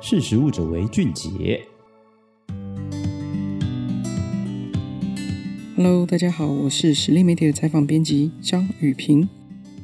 [0.00, 1.60] 识食物者为俊杰。
[5.74, 9.28] Hello，大家好，我是实力媒体的采访编辑张雨萍。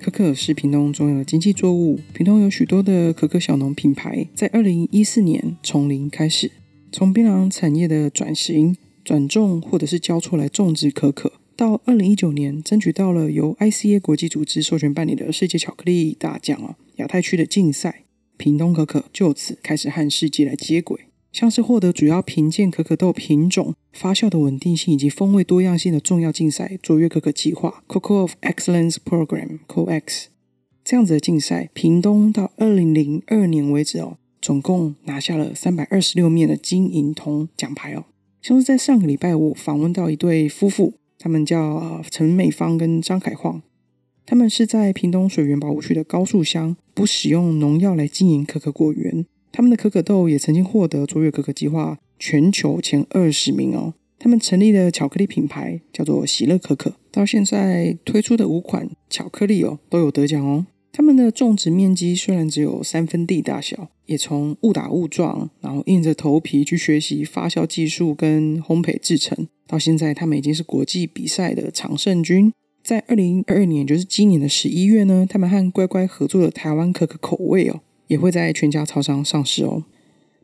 [0.00, 6.52] 可可是屏东重要的经济作物，屏东有许多的可可小农品牌，在二零一四年从零开始，
[6.92, 18.05] 从槟榔产业的转型、转种或者是交错来种植可可，到二零一九年争取到了由 ICA 国际组织授权办理的世界巧克力大奖啊，亚太区的竞赛。
[18.46, 30.26] 屏东可可就此开始和世界来接轨，像是获得主要评鉴可可豆品种、发酵的稳定性以及风味多样性的重要竞赛——卓越可可计划 （Coco of Excellence Program，COEX）
[30.84, 38.04] 这样子的竞赛，屏东到二零零二年为止哦，总共拿下了三百二十六面的金银铜奖牌哦。
[38.40, 43.60] 像是在上个礼拜，我访问到一对夫妇，他们叫陈美芳跟张凯晃。
[44.26, 49.24] 他们是在屏东水源保护区的高树乡，不使用农药来经营可可果园。
[49.52, 53.94] 他们的可可豆也曾经获得卓越可可计划全球前二十名哦。
[54.18, 60.66] 他们成立的巧克力品牌叫做喜乐可可，到现在推出的五款巧克力哦都有得奖哦。
[60.90, 72.52] 他们的种植面积虽然只有三分地大小，也从误打误撞，然后硬着头皮去学习发酵技术跟烘焙制成，到现在他们已经是国际比赛的常胜军。
[72.86, 79.82] 在二零二二年，就是今年的十一月呢，他们和乖乖合作的台湾可可口味哦，也会在全家超商上市哦。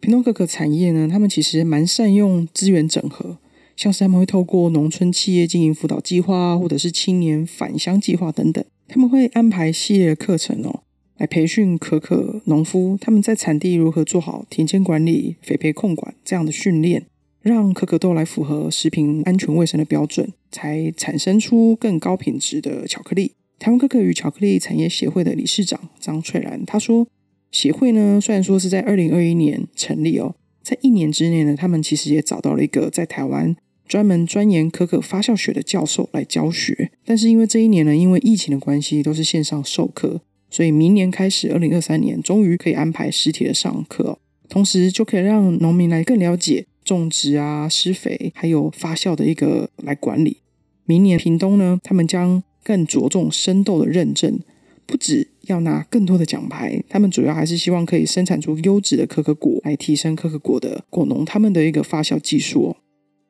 [0.00, 3.38] 屏东可可产业呢，他们其实蛮善用资源整合，
[3.76, 10.82] 像是他们会透过农村企业经营辅导计划，或者是青年返乡计划等等，他们会安排系列的课程哦，
[11.18, 17.04] 来培训可可农夫，他们在产地如何做好田间管理、肥培控管这样的训练。
[17.42, 23.32] 让可可豆来符合食品安全卫生的标准，才产生出更高品质的巧克力。
[23.58, 27.06] 台湾可可与巧克力产业协会的理事长张翠兰他说
[27.50, 33.54] ：“协会呢，虽然说是在二零二一年成立哦，在一年之内呢，他们其实也找到了一个在台湾
[33.86, 36.90] 专门钻研可可发酵学的教授来教学。
[37.04, 40.20] 但是因为这一年呢，因为疫情的关系，都是线上授课，
[40.50, 50.38] 所以明年开始，二零二三年终于可以安排实体的上课，同时就可以让农民来更了解。”种植啊、施肥，还有发酵的一个来管理。
[50.84, 54.40] 明年屏东呢，他们将更着重生豆的认证，
[54.86, 62.76] 不只要拿更多的奖牌，他们主要还是希望可以生产出优质的可可果，来提升可可果的果农他们的一个发酵技术哦。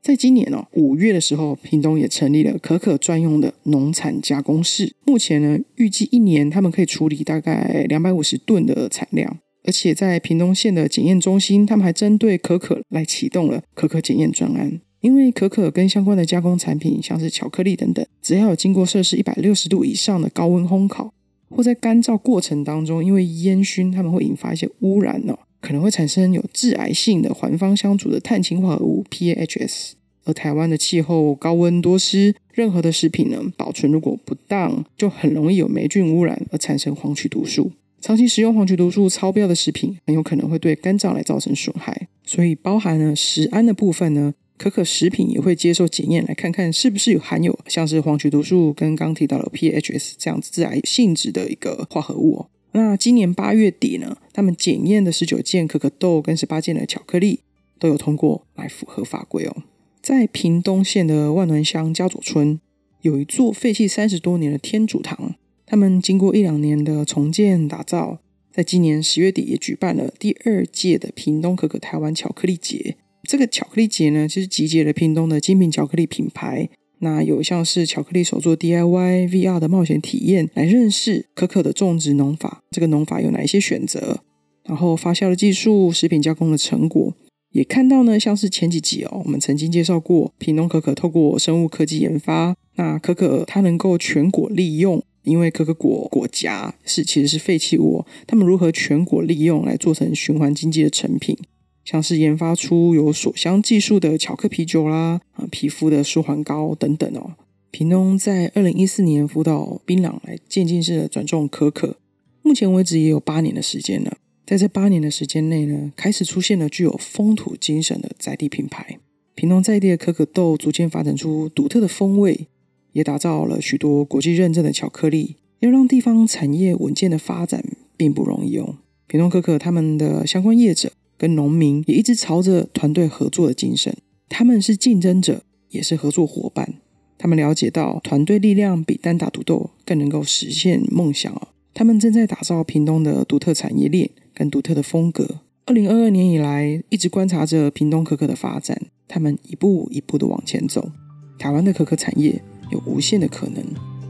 [0.00, 4.94] 在今年哦，五月的时候，屏东也成立了可可专用的农产加工室。
[5.04, 9.38] 目前呢，预计一年他们可以处理大概两百五十吨的产量。
[9.64, 14.80] 而且在屏东县的检验中心，他们还针对可可来启动了可可检验专案。
[15.00, 21.12] 因为可可跟相关的加工产品，像是巧克力等等，只要有经过摄氏一百六十度以上的高温烘烤，
[21.48, 29.92] 或在干燥过程当中，因为烟熏，它们会引发一些污染哦，可能会产生有致癌性的环芳香组的碳氢化合物 PAHs。
[30.24, 37.72] 而台湾的气候高温多湿，任何的食品呢，保存如果不当，就很容易有霉菌污染而产生黄曲毒素。
[38.00, 42.08] 长期食用黄曲毒素超标的食品，很有可能会对肝脏来造成损害。
[42.24, 52.46] 所以，包含了食安的部分呢，可可食品也会接受检验，来看看是不是有含有像是黄曲毒素跟刚提到的 PHS 这样子致癌性质的一个化合物。
[52.72, 57.40] 那今年八月底呢，他们检验的十九件可可豆跟十八件的巧克力
[57.78, 59.64] 都有通过来符合法规哦。
[60.00, 62.58] 在屏东县的万峦乡嘉左村，
[63.02, 65.34] 有一座废弃三十多年的天主堂。
[65.70, 68.18] 他们经过一两年的重建打造，
[68.52, 72.96] 在今年十月底也举办了第二届的屏东可可台湾巧克力节。
[73.22, 82.64] 这个巧克力节呢，其实集结了屏东的精品巧克力品牌，那有像是巧克力手作 DIY、VR 的冒险体验，来认识可可的种植农法。
[82.72, 84.24] 这个农法有哪一些选择？
[84.64, 87.14] 然后发酵的技术、食品加工的成果，
[87.52, 95.00] 也看到呢，像是前几集哦，我们曾经介绍过屏东可可透过生物科技研发，那可可它能够全果利用。
[95.22, 101.36] 因为可可果果荚是其实是废弃物，他们如何全果利用来做成循环经济的成品，
[101.84, 107.34] 像是研发出有锁香技术的巧克啤酒啦，啊，皮肤的舒缓膏等等哦。
[107.70, 111.98] 平东在二零一四年辅导槟榔来渐进式的转种可可，
[112.42, 114.16] 目前为止也有八年的时间了。
[114.46, 118.98] 在这八年的时间内呢，开始出现了具有风土精神的在地品牌，
[119.36, 122.48] 平东在地的可可豆逐渐发展出独特的风味。
[122.92, 127.64] 也打造了许多国际认证的巧克力，要让地方产业稳健的发展
[127.96, 128.76] 并不容易哦。
[129.06, 133.96] 屏东可可他们的相关业者跟农民也一直朝着团队合作的精神，
[134.28, 136.74] 他们是竞争者，也是合作伙伴。
[137.18, 141.48] 他们了解到团队力量比单打独斗更能够实现梦想哦。
[141.74, 145.40] 他们正在打造屏东的独特产业链跟独特的风格。
[145.66, 150.90] 二零二二年以来，一直观察着屏东可可的发展，他们一步一步的往前走。
[151.38, 153.64] 台湾的可可产业有无限的可能。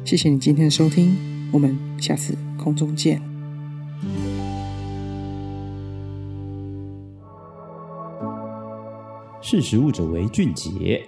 [0.05, 1.17] 谢谢你今天的收听，
[1.53, 3.21] 我们下次空中见。
[9.43, 11.05] 识时务者为俊杰。